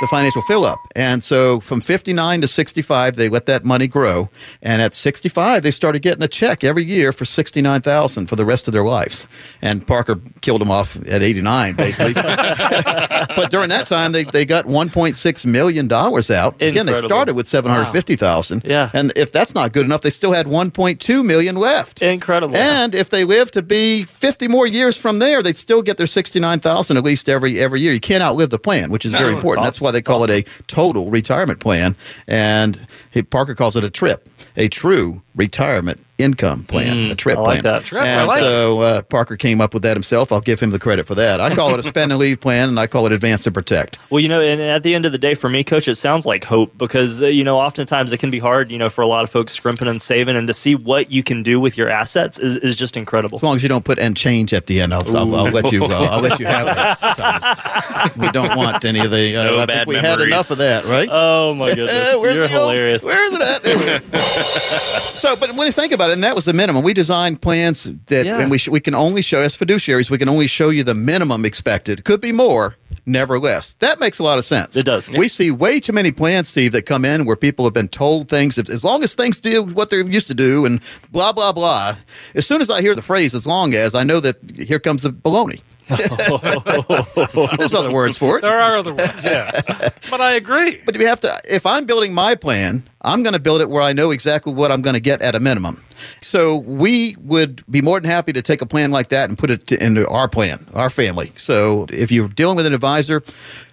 [0.00, 0.78] the financial fill up.
[0.96, 4.28] And so from 59 to 65, they let that money grow.
[4.62, 8.66] And at 65, they started getting a check every year for 69,000 for the rest
[8.68, 9.26] of their lives.
[9.62, 12.14] And Parker killed them off at 89, basically.
[12.14, 16.60] but during that time, they, they got 1.6 million dollars out.
[16.60, 18.62] Again, they started with 750,000.
[18.64, 18.90] Yeah.
[18.92, 22.02] And if that's not good enough, they still had 1.2 million left.
[22.02, 22.56] Incredible.
[22.56, 26.06] And if they live to be 50 more years from there, they'd still get their
[26.06, 27.92] 69,000 at least every every year.
[27.92, 29.64] You can't outlive the plan, which is very important.
[29.64, 31.96] That's why they call it a total retirement plan.
[32.26, 32.86] And
[33.30, 37.60] Parker calls it a trip, a true retirement income plan, a trip Mm, I like
[37.62, 37.74] plan.
[37.74, 37.84] that.
[37.84, 40.32] Trip, I and like so uh, Parker came up with that himself.
[40.32, 41.40] I'll give him the credit for that.
[41.40, 43.98] I call it a spend and leave plan, and I call it advance and protect.
[44.10, 46.26] Well, you know, and at the end of the day, for me, coach, it sounds
[46.26, 49.06] like hope because, uh, you know, oftentimes it can be hard, you know, for a
[49.06, 51.88] lot of folks scrimping and saving, and to see what you can do with your
[51.88, 53.38] assets is, is just incredible.
[53.38, 55.70] As long as you don't put and change at the end, I'll, I'll, I'll let
[55.70, 55.84] you.
[55.84, 58.12] Uh, I'll let you have that.
[58.16, 59.36] We don't want any of the.
[59.36, 61.08] Uh, No I think we had enough of that, right?
[61.10, 62.12] Oh, my goodness.
[62.12, 63.04] You're the old- hilarious.
[63.04, 64.12] where's it at?
[64.12, 66.82] So, but when you think about it, and that was the minimum.
[66.84, 68.38] We designed plans that, Yeah.
[68.40, 70.94] and we sh- we can only show as fiduciaries, we can only show you the
[70.94, 72.04] minimum expected.
[72.04, 72.76] Could be more.
[73.06, 73.74] never less.
[73.80, 74.76] That makes a lot of sense.
[74.76, 75.10] It does.
[75.10, 78.28] We see way too many plans, Steve, that come in where people have been told
[78.28, 81.50] things, if, as long as things do what they're used to do and blah, blah,
[81.50, 81.96] blah.
[82.34, 85.02] As soon as I hear the phrase, as long as, I know that here comes
[85.02, 85.60] the baloney.
[87.58, 88.42] There's other words for it.
[88.42, 89.64] There are other words, yes.
[90.10, 90.80] but I agree.
[90.84, 93.82] But you have to, if I'm building my plan, I'm going to build it where
[93.82, 95.82] I know exactly what I'm going to get at a minimum.
[96.22, 99.50] So we would be more than happy to take a plan like that and put
[99.50, 101.32] it to, into our plan, our family.
[101.36, 103.22] So if you're dealing with an advisor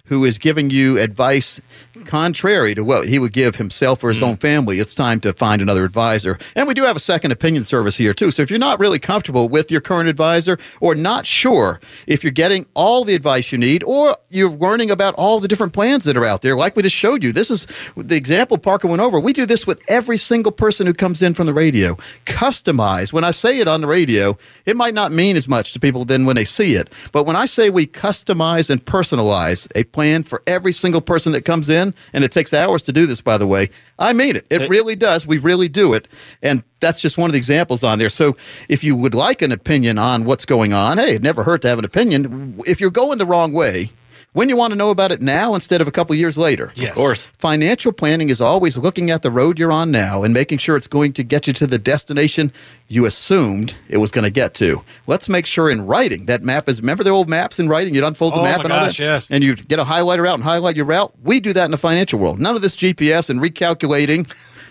[0.04, 1.60] who is giving you advice
[2.04, 4.40] contrary to what he would give himself or his own mm.
[4.40, 6.38] family, it's time to find another advisor.
[6.54, 8.30] And we do have a second opinion service here, too.
[8.30, 12.30] So if you're not really comfortable with your current advisor or not sure if you're
[12.30, 16.16] getting all the advice you need or you're learning about all the different plans that
[16.16, 19.20] are out there, like we just showed you, this is the example Parker went over.
[19.20, 21.96] We do this with every single person who comes in from the radio.
[22.26, 23.12] Customize.
[23.12, 26.04] When I say it on the radio, it might not mean as much to people
[26.04, 26.92] than when they see it.
[27.12, 31.44] But when I say we customize and personalize a plan for every single person that
[31.44, 33.70] comes in, and it takes hours to do this, by the way.
[33.98, 34.46] I mean it.
[34.50, 35.26] It really does.
[35.26, 36.08] We really do it.
[36.42, 38.08] And that's just one of the examples on there.
[38.08, 38.36] So
[38.68, 41.68] if you would like an opinion on what's going on, hey, it never hurt to
[41.68, 42.60] have an opinion.
[42.66, 43.90] If you're going the wrong way,
[44.32, 46.70] when you want to know about it now instead of a couple years later.
[46.74, 46.90] Yes.
[46.90, 47.26] Of course.
[47.38, 50.86] Financial planning is always looking at the road you're on now and making sure it's
[50.86, 52.52] going to get you to the destination
[52.88, 54.82] you assumed it was going to get to.
[55.06, 56.80] Let's make sure in writing that map is.
[56.80, 57.94] Remember the old maps in writing?
[57.94, 59.26] You'd unfold the Oh, map and all that, yes.
[59.30, 61.12] and you get a highlighter out and highlight your route.
[61.22, 62.38] We do that in the financial world.
[62.38, 64.30] None of this GPS and recalculating,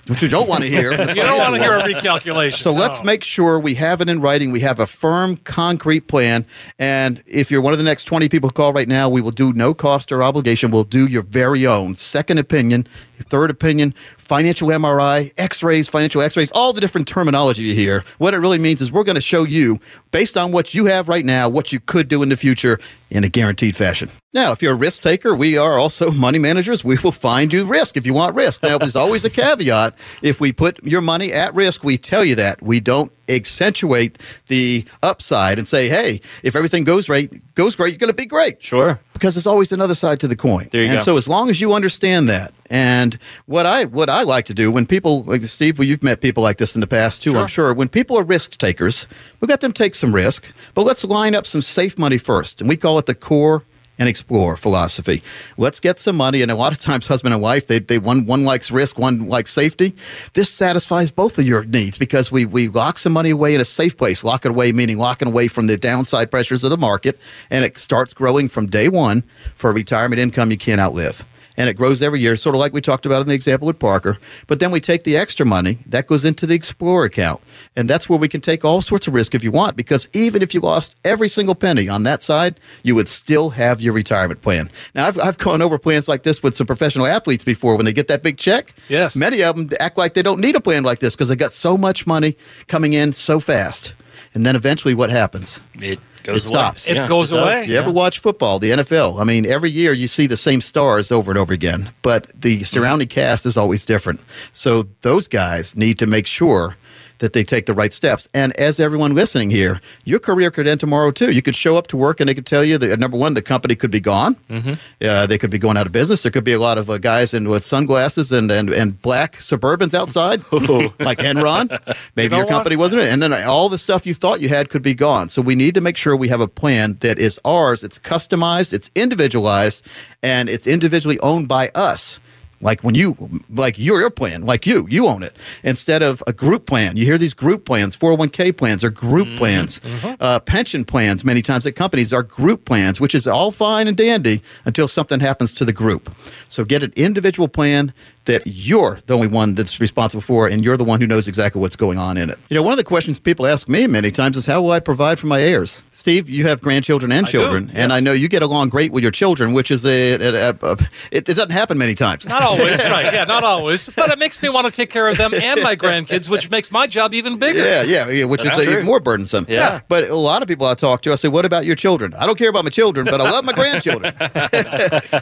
[0.09, 0.91] which you don't want to hear.
[1.17, 2.57] You don't want to hear a recalculation.
[2.57, 4.51] So let's make sure we have it in writing.
[4.51, 6.45] We have a firm, concrete plan.
[6.77, 9.31] And if you're one of the next 20 people who call right now, we will
[9.31, 10.69] do no cost or obligation.
[10.69, 13.95] We'll do your very own second opinion, third opinion,
[14.27, 18.03] financial MRI, x rays, financial x rays, all the different terminology you hear.
[18.17, 19.79] What it really means is we're going to show you,
[20.11, 23.23] based on what you have right now, what you could do in the future in
[23.23, 24.11] a guaranteed fashion.
[24.33, 26.83] Now, if you're a risk taker, we are also money managers.
[26.83, 28.61] We will find you risk if you want risk.
[28.63, 29.95] Now, there's always a caveat.
[30.21, 32.61] If we put your money at risk, we tell you that.
[32.61, 37.99] We don't accentuate the upside and say, hey, if everything goes right, goes great, you're
[37.99, 38.63] going to be great.
[38.63, 38.99] Sure.
[39.13, 40.69] Because there's always another side to the coin.
[40.71, 41.03] There you and go.
[41.03, 44.71] so as long as you understand that, and what I what I like to do
[44.71, 47.47] when people like Steve, well, you've met people like this in the past too, I'm
[47.47, 47.73] sure.
[47.73, 49.07] When people are risk takers,
[49.39, 52.69] we've got them take some risk, but let's line up some safe money first, and
[52.69, 53.63] we call it the core
[53.99, 55.23] and explore philosophy.
[55.57, 58.25] Let's get some money, and a lot of times, husband and wife, they, they one
[58.25, 59.95] one likes risk, one likes safety.
[60.33, 63.65] This satisfies both of your needs because we we lock some money away in a
[63.65, 64.23] safe place.
[64.23, 67.77] Lock it away meaning locking away from the downside pressures of the market, and it
[67.77, 69.23] starts growing from day one
[69.55, 71.25] for retirement income you can't outlive
[71.57, 73.79] and it grows every year, sort of like we talked about in the example with
[73.79, 74.17] Parker.
[74.45, 77.41] But then we take the extra money that goes into the Explorer account,
[77.75, 79.75] and that's where we can take all sorts of risk if you want.
[79.75, 83.81] Because even if you lost every single penny on that side, you would still have
[83.81, 84.69] your retirement plan.
[84.95, 87.75] Now, I've, I've gone over plans like this with some professional athletes before.
[87.75, 89.15] When they get that big check, Yes.
[89.15, 91.53] many of them act like they don't need a plan like this because they got
[91.53, 93.93] so much money coming in so fast.
[94.33, 95.61] And then eventually, what happens?
[95.75, 96.87] It goes It stops.
[96.87, 97.39] It goes does.
[97.39, 97.65] away.
[97.65, 99.19] You ever watch football, the NFL?
[99.19, 102.63] I mean, every year you see the same stars over and over again, but the
[102.63, 104.19] surrounding cast is always different.
[104.51, 106.75] So those guys need to make sure
[107.19, 108.27] that they take the right steps.
[108.33, 111.31] And as everyone listening here, your career could end tomorrow too.
[111.31, 113.41] You could show up to work and they could tell you that number one, the
[113.41, 114.35] company could be gone.
[114.49, 114.73] Mm-hmm.
[115.01, 116.23] Uh, they could be going out of business.
[116.23, 119.37] There could be a lot of uh, guys in with sunglasses and, and, and black
[119.37, 120.39] Suburbans outside,
[120.99, 121.97] like Enron.
[122.15, 123.09] Maybe your company wasn't it.
[123.09, 125.29] And then all the stuff you thought you had could be gone.
[125.29, 127.83] So we need to make sure we have a plan that is ours.
[127.83, 128.73] It's customized.
[128.73, 129.85] It's individualized,
[130.21, 132.19] and it's individually owned by us.
[132.59, 136.65] Like when you, like your plan, like you, you own it instead of a group
[136.65, 136.97] plan.
[136.97, 139.79] You hear these group plans, 401k plans are group plans.
[140.19, 143.95] Uh, pension plans, many times at companies, are group plans, which is all fine and
[143.95, 146.13] dandy until something happens to the group.
[146.49, 147.93] So get an individual plan
[148.27, 151.59] that you're the only one that's responsible for, and you're the one who knows exactly
[151.59, 152.37] what's going on in it.
[152.49, 154.79] You know, one of the questions people ask me many times is, how will I
[154.79, 155.83] provide for my heirs?
[155.91, 159.03] Steve, you have grandchildren and do, children, and I know you get along great with
[159.03, 160.77] your children, which is a, a, a, a
[161.11, 162.25] it, it doesn't happen many times.
[162.25, 163.11] Not always, right?
[163.11, 163.89] Yeah, not always.
[163.89, 166.71] But it makes me want to take care of them and my grandkids, which makes
[166.71, 167.59] my job even bigger.
[167.59, 169.45] Yeah, yeah, yeah, which is uh, even more burdensome.
[169.49, 169.81] Yeah.
[169.87, 172.25] But a lot of people I talk to, I say, "What about your children?" I
[172.25, 174.13] don't care about my children, but I love my grandchildren.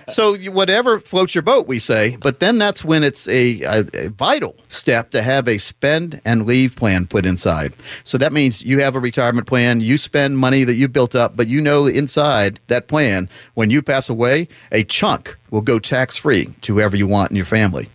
[0.10, 2.18] so whatever floats your boat, we say.
[2.18, 6.46] But then that's when it's a, a, a vital step to have a spend and
[6.46, 7.74] leave plan put inside.
[8.04, 9.82] So that means you have a retirement plan.
[9.82, 13.82] You spend money that you built up, but you know inside that plan, when you
[13.82, 17.90] pass away, a chunk will go tax free to whoever you want in your family.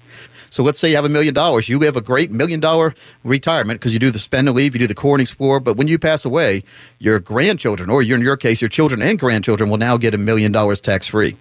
[0.50, 1.68] So let's say you have a million dollars.
[1.68, 4.80] You have a great million dollar retirement because you do the spend and leave, you
[4.80, 5.60] do the core and explore.
[5.60, 6.64] But when you pass away,
[6.98, 10.50] your grandchildren, or in your case, your children and grandchildren, will now get a million
[10.50, 11.36] dollars tax free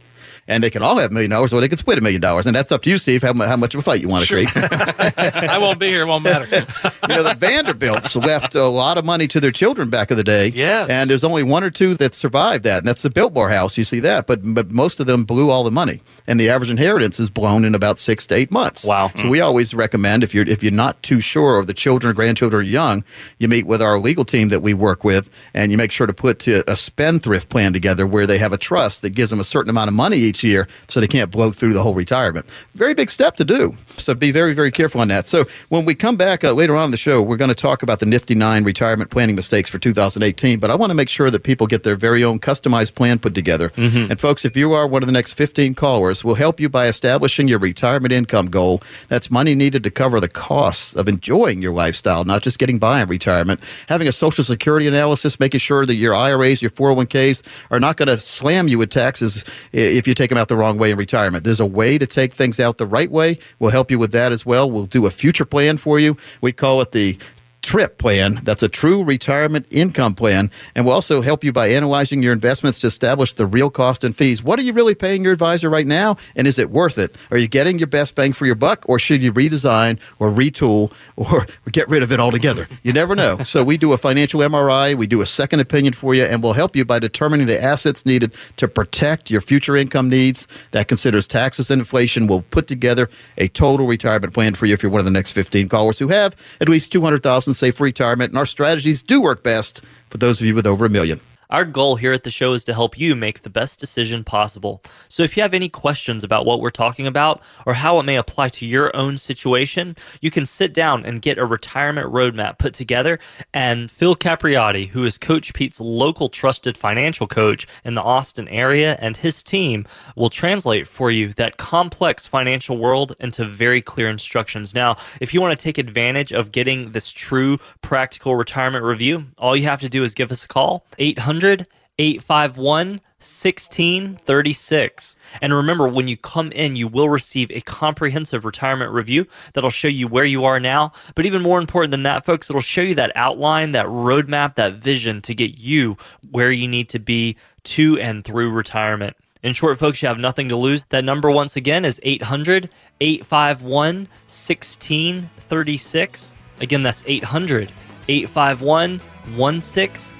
[0.50, 2.48] and they can all have a million dollars or they can split a million dollars.
[2.48, 4.28] And that's up to you, Steve, how, how much of a fight you want to
[4.28, 4.46] sure.
[4.46, 4.74] create.
[5.18, 6.02] I won't be here.
[6.02, 6.46] It won't matter.
[7.08, 10.24] you know, the Vanderbilts left a lot of money to their children back in the
[10.24, 10.48] day.
[10.48, 10.90] Yes.
[10.90, 13.78] And there's only one or two that survived that, and that's the Biltmore house.
[13.78, 14.26] You see that.
[14.26, 16.02] But, but most of them blew all the money.
[16.26, 18.86] And the average inheritance is blown in about six to eight months.
[18.86, 19.12] Wow.
[19.16, 19.30] So hmm.
[19.30, 22.62] we always recommend if you're if you're not too sure or the children or grandchildren
[22.62, 23.04] are young,
[23.38, 26.14] you meet with our legal team that we work with and you make sure to
[26.14, 29.44] put uh, a spendthrift plan together where they have a trust that gives them a
[29.44, 32.46] certain amount of money each year so they can't blow through the whole retirement.
[32.76, 33.76] Very big step to do.
[33.98, 35.28] So be very, very careful on that.
[35.28, 37.84] So when we come back uh, later on in the show, we're going to talk
[37.84, 40.60] about the Nifty Nine retirement planning mistakes for 2018.
[40.60, 43.36] But I want to make sure that people get their very own customized plan put
[43.36, 43.70] together.
[43.72, 44.12] Mm-hmm.
[44.12, 46.88] And folks, if you are one of the next 15 callers, we'll help you by
[46.88, 48.82] establishing your retirement income goal.
[49.08, 53.02] That's money needed to cover the costs of enjoying your lifestyle, not just getting by
[53.02, 53.60] in retirement.
[53.88, 58.08] Having a Social Security analysis, making sure that your IRAs, your 401ks are not going
[58.08, 61.44] to slam you with taxes if you take them out the wrong way in retirement.
[61.44, 63.38] There's a way to take things out the right way.
[63.60, 64.70] We'll help you with that as well.
[64.70, 66.18] We'll do a future plan for you.
[66.42, 67.18] We call it the
[67.62, 68.40] TRIP plan.
[68.44, 70.52] That's a true retirement income plan.
[70.76, 74.16] And will also help you by analyzing your investments to establish the real cost and
[74.16, 74.42] fees.
[74.44, 76.18] What are you really paying your advisor right now?
[76.36, 77.16] And is it worth it?
[77.32, 78.86] Are you getting your best bang for your buck?
[78.88, 82.68] Or should you redesign or retool or get rid of it altogether?
[82.84, 83.44] You never know.
[83.44, 86.54] so we do a financial MRI, we do a second opinion for you, and we'll
[86.54, 90.48] help you by determining the assets needed to protect your future income needs.
[90.72, 92.28] That considers taxes and inflation.
[92.28, 95.32] We'll put together a total retirement plan for you if you're one of the next
[95.32, 98.32] 15 callers who have at least 200,000 saved for retirement.
[98.32, 101.20] And our strategies do work best for those of you with over a million.
[101.52, 104.84] Our goal here at the show is to help you make the best decision possible.
[105.08, 108.18] So if you have any questions about what we're talking about or how it may
[108.18, 112.76] apply to your own situation, you can sit down and get a retirement roadmap put
[112.76, 113.18] together.
[113.52, 118.96] And Phil Capriotti, who is Coach Pete's local trusted financial coach in the Austin area,
[119.00, 124.76] and his team will translate for you that complex financial world into very clear instructions.
[124.76, 129.56] Now, if you want to take advantage of getting this true practical retirement review, all
[129.56, 135.18] you have to do is give us a call, 800 851 1636.
[135.42, 139.90] And remember, when you come in, you will receive a comprehensive retirement review that'll show
[139.90, 140.94] you where you are now.
[141.16, 144.76] But even more important than that, folks, it'll show you that outline, that roadmap, that
[144.76, 145.98] vision to get you
[146.32, 149.18] where you need to be to and through retirement.
[149.44, 150.86] In short, folks, you have nothing to lose.
[150.90, 152.70] That number, once again, is 800
[153.02, 156.34] 851 1636.
[156.62, 157.70] Again, that's 800
[158.08, 159.02] 851
[159.36, 160.19] 1636.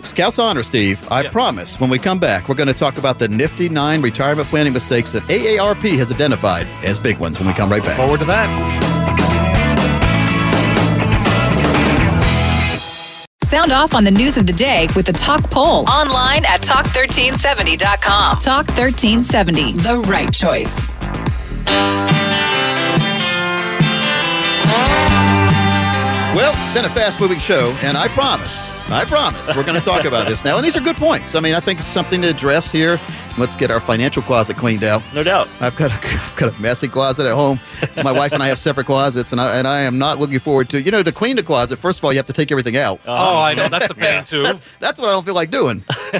[0.00, 1.06] Scouts Honor, Steve.
[1.10, 1.32] I yes.
[1.32, 4.72] promise when we come back, we're going to talk about the nifty nine retirement planning
[4.72, 7.96] mistakes that AARP has identified as big ones when we come right back.
[7.96, 8.90] Forward to that.
[13.50, 18.38] Sound off on the news of the day with the Talk Poll online at talk1370.com.
[18.38, 20.88] Talk 1370, the right choice.
[26.32, 29.46] Well, it's been a fast moving show, and I promised I promise.
[29.54, 30.56] We're going to talk about this now.
[30.56, 31.36] And these are good points.
[31.36, 33.00] I mean, I think it's something to address here.
[33.38, 35.02] Let's get our financial closet cleaned out.
[35.14, 35.48] No doubt.
[35.60, 37.60] I've got a, I've got a messy closet at home.
[38.02, 40.68] My wife and I have separate closets, and I, and I am not looking forward
[40.70, 42.76] to, you know, to clean the closet, first of all, you have to take everything
[42.76, 43.00] out.
[43.06, 43.68] Oh, I know.
[43.68, 44.42] That's a pain, too.
[44.42, 45.84] That's, that's, what I don't feel like doing.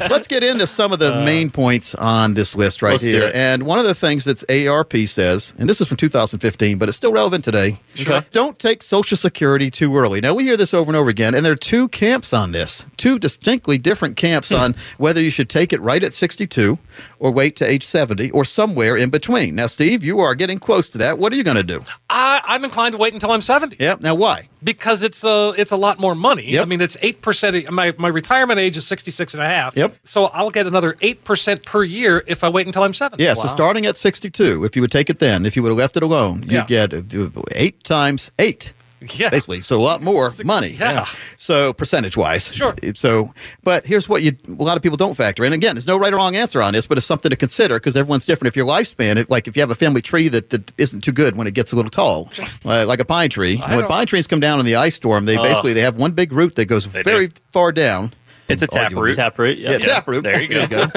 [0.00, 3.30] Let's get into some of the uh, main points on this list right here.
[3.34, 6.96] And one of the things that AARP says, and this is from 2015, but it's
[6.96, 7.78] still relevant today.
[7.94, 8.24] Sure.
[8.32, 10.20] Don't take Social Security too early.
[10.20, 12.86] Now, we hear this over and over again, and there are two camps on this,
[12.96, 16.78] two distinctly different camps on whether you should take it right at 62
[17.18, 19.56] or wait to age 70 or somewhere in between.
[19.56, 21.18] Now, Steve, you are getting close to that.
[21.18, 21.82] What are you going to do?
[22.08, 23.78] I, I'm inclined to wait until I'm 70.
[23.80, 23.96] Yeah.
[23.98, 24.48] Now, why?
[24.62, 26.52] Because it's a, it's a lot more money.
[26.52, 26.62] Yep.
[26.62, 27.70] I mean, it's 8%.
[27.72, 29.76] My, my retirement age is 66 and a half.
[29.76, 29.96] Yep.
[30.04, 33.20] So I'll get another 8% per year if I wait until I'm 70.
[33.20, 33.30] Yeah.
[33.30, 33.42] Wow.
[33.42, 35.96] So starting at 62, if you would take it then, if you would have left
[35.96, 36.86] it alone, you'd yeah.
[36.86, 37.02] get uh,
[37.52, 38.74] eight times eight.
[39.16, 39.30] Yeah.
[39.30, 39.60] Basically.
[39.60, 40.70] So a lot more Six, money.
[40.70, 41.06] Yeah.
[41.36, 42.54] So percentage wise.
[42.54, 42.74] Sure.
[42.94, 43.32] So,
[43.62, 45.52] but here's what you, a lot of people don't factor in.
[45.52, 47.96] Again, there's no right or wrong answer on this, but it's something to consider because
[47.96, 48.48] everyone's different.
[48.48, 51.12] If your lifespan, if, like if you have a family tree that, that isn't too
[51.12, 52.30] good when it gets a little tall,
[52.64, 55.36] uh, like a pine tree, when pine trees come down in the ice storm, they
[55.36, 57.40] uh, basically, they have one big root that goes very do.
[57.52, 58.12] far down
[58.48, 59.16] It's a taproot.
[59.16, 59.58] Taproot.
[59.58, 60.22] Yeah, taproot.
[60.22, 60.82] There you go.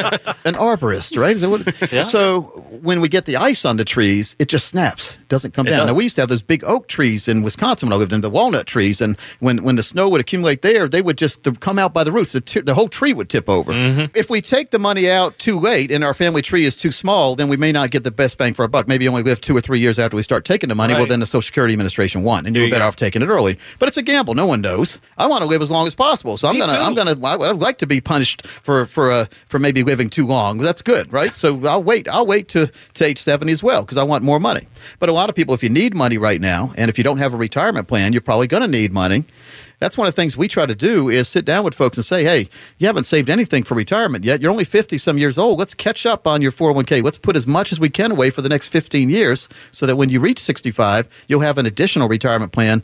[0.45, 1.35] An arborist, right?
[1.35, 1.61] Is that what?
[1.91, 2.03] Yeah.
[2.03, 2.41] So
[2.81, 5.79] when we get the ice on the trees, it just snaps, doesn't come It down.
[5.79, 5.87] does.
[5.87, 8.21] Now we used to have those big oak trees in Wisconsin when I lived in
[8.21, 11.79] the walnut trees, and when when the snow would accumulate there, they would just come
[11.79, 12.33] out by the roots.
[12.33, 13.71] The, t- the whole tree would tip over.
[13.71, 14.15] Mm-hmm.
[14.15, 17.35] If we take the money out too late and our family tree is too small,
[17.35, 18.87] then we may not get the best bang for our buck.
[18.87, 20.93] Maybe only live two or three years after we start taking the money.
[20.93, 22.87] Well, then the Social Security Administration won, and you were you better go.
[22.89, 23.57] off taking it early.
[23.79, 24.35] But it's a gamble.
[24.35, 24.99] No one knows.
[25.17, 26.83] I want to live as long as possible, so I'm Me gonna too.
[26.83, 30.27] I'm gonna I would like to be punished for for uh, for maybe living too
[30.27, 30.59] long.
[30.59, 31.35] That's good, right?
[31.35, 32.07] So I'll wait.
[32.07, 34.67] I'll wait to, to age seventy as well because I want more money.
[34.99, 37.17] But a lot of people, if you need money right now, and if you don't
[37.17, 39.25] have a retirement plan, you're probably going to need money.
[39.79, 42.05] That's one of the things we try to do is sit down with folks and
[42.05, 44.41] say, hey, you haven't saved anything for retirement yet.
[44.41, 45.57] You're only 50 some years old.
[45.57, 47.01] Let's catch up on your 401k.
[47.01, 49.95] Let's put as much as we can away for the next 15 years so that
[49.95, 52.83] when you reach 65, you'll have an additional retirement plan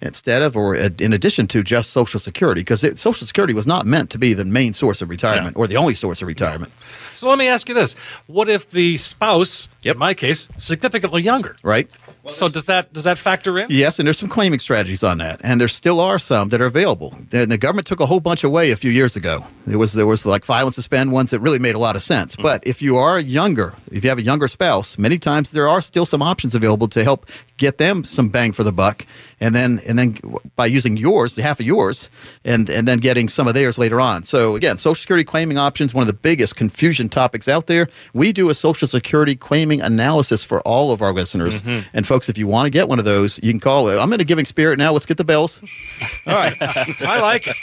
[0.00, 4.10] instead of or in addition to just Social Security because Social Security was not meant
[4.10, 6.72] to be the main source of retirement or the only source of retirement.
[7.14, 7.94] So let me ask you this:
[8.26, 9.94] What if the spouse, Yep.
[9.96, 11.56] in my case, significantly younger?
[11.62, 11.88] Right?
[12.28, 13.66] So does that does that factor in?
[13.70, 16.66] Yes, and there's some claiming strategies on that, and there still are some that are
[16.66, 17.14] available.
[17.32, 19.44] And the government took a whole bunch away a few years ago.
[19.66, 22.02] There was there was like file and suspend ones that really made a lot of
[22.02, 22.36] sense.
[22.36, 22.42] Mm.
[22.42, 25.80] But if you are younger, if you have a younger spouse, many times there are
[25.80, 29.06] still some options available to help get them some bang for the buck,
[29.40, 30.18] and then and then
[30.56, 32.10] by using yours, half of yours,
[32.44, 34.24] and and then getting some of theirs later on.
[34.24, 37.88] So again, Social Security claiming options, one of the biggest confusion topics out there.
[38.14, 41.88] We do a Social Security claiming analysis for all of our listeners, mm-hmm.
[41.92, 43.88] and folks, if you want to get one of those, you can call.
[43.88, 44.92] I'm in a giving spirit now.
[44.92, 45.60] Let's get the bells.
[46.26, 46.54] All right.
[46.60, 47.56] I like it.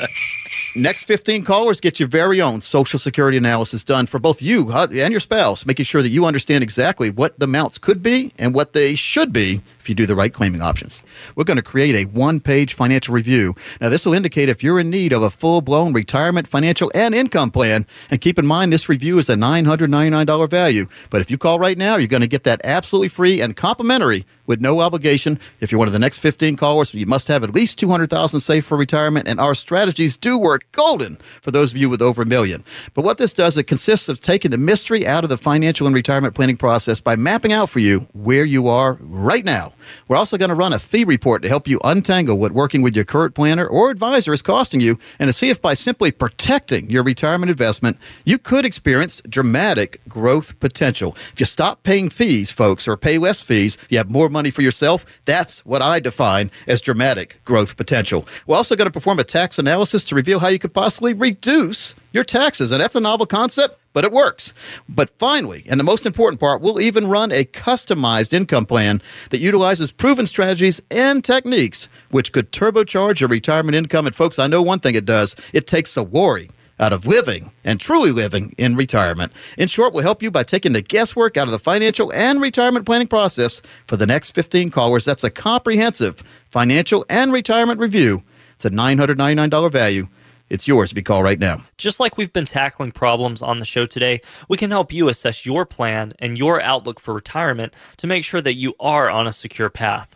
[0.76, 5.12] Next 15 callers get your very own Social Security analysis done for both you and
[5.12, 8.74] your spouse, making sure that you understand exactly what the amounts could be and what
[8.74, 11.04] they should be if you do the right claiming options.
[11.36, 13.54] We're going to create a one page financial review.
[13.82, 17.14] Now, this will indicate if you're in need of a full blown retirement, financial, and
[17.14, 17.86] income plan.
[18.10, 20.88] And keep in mind, this review is a $999 value.
[21.12, 24.26] But if you call right now, you're going to get that absolutely free and complimentary
[24.48, 25.40] with no obligation.
[25.60, 28.66] If you're one of the next 15 callers, you must have at least 200,000 saved
[28.66, 32.26] for retirement, and our strategies do work golden for those of you with over a
[32.26, 32.64] million.
[32.94, 35.96] But what this does, it consists of taking the mystery out of the financial and
[35.96, 39.74] retirement planning process by mapping out for you where you are right now.
[40.08, 42.96] We're also going to run a fee report to help you untangle what working with
[42.96, 46.90] your current planner or advisor is costing you and to see if by simply protecting
[46.90, 51.16] your retirement investment, you could experience dramatic growth potential.
[51.34, 54.62] If you stop paying fees, folks, or pay less fees, you have more money for
[54.62, 55.06] yourself.
[55.26, 58.28] That's what I define as dramatic growth potential.
[58.48, 61.96] We're also going to perform a tax analysis to reveal how you could possibly reduce
[62.12, 62.72] your taxes.
[62.72, 64.54] And that's a novel concept, but it works.
[64.88, 69.40] But finally, and the most important part, we'll even run a customized income plan that
[69.40, 74.06] utilizes proven strategies and techniques which could turbocharge your retirement income.
[74.06, 76.50] And folks, I know one thing it does it takes the worry
[76.80, 79.32] out of living and truly living in retirement.
[79.58, 82.86] In short, we'll help you by taking the guesswork out of the financial and retirement
[82.86, 85.06] planning process for the next 15 callers.
[85.06, 88.24] That's a comprehensive financial and retirement review.
[88.56, 90.08] It's a $999 value.
[90.50, 91.64] It's yours be called right now.
[91.78, 95.46] Just like we've been tackling problems on the show today, we can help you assess
[95.46, 99.34] your plan and your outlook for retirement to make sure that you are on a
[99.34, 100.16] secure path.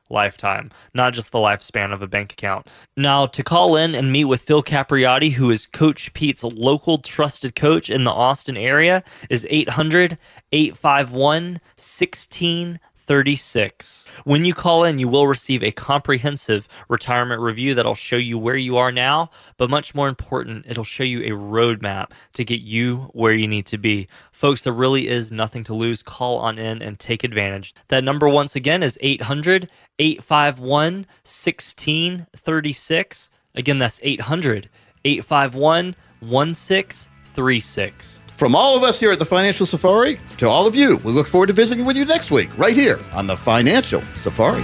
[0.11, 2.67] lifetime, not just the lifespan of a bank account.
[2.95, 7.55] Now, to call in and meet with Phil Capriotti, who is Coach Pete's local trusted
[7.55, 10.17] coach in the Austin area, is 800
[10.51, 14.07] 851 1636.
[14.25, 18.57] When you call in, you will receive a comprehensive retirement review that'll show you where
[18.57, 23.09] you are now, but much more important, it'll show you a roadmap to get you
[23.13, 24.07] where you need to be.
[24.31, 26.03] Folks, there really is nothing to lose.
[26.03, 27.73] Call on in and take advantage.
[27.87, 29.69] That number, once again, is 800
[29.99, 33.29] 851 1636.
[33.55, 34.69] Again, that's 800
[35.03, 38.21] 851 1636.
[38.33, 41.27] From all of us here at the Financial Safari to all of you, we look
[41.27, 44.63] forward to visiting with you next week, right here on the Financial Safari.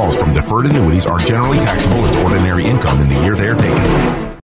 [0.00, 3.56] withdrawals from deferred annuities are generally taxable as ordinary income in the year they are
[3.56, 4.39] taken.